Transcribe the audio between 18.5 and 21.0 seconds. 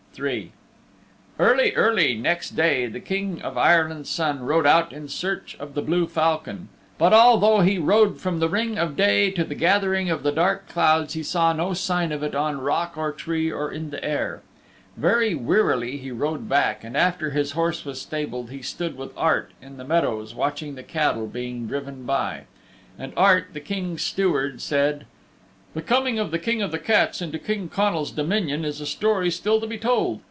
stood with Art in the meadows watching the